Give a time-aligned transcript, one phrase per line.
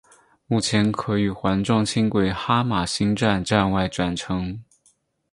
[0.47, 4.59] 目前可与环状轻轨哈玛星站站外转乘。